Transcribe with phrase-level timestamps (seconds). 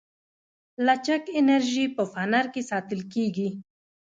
[0.85, 3.49] لچک انرژي په فنر کې ساتل کېږي.